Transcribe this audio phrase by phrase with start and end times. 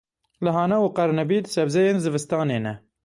[0.43, 2.73] Lehane û qernebît sebzeyên zivistanê ne.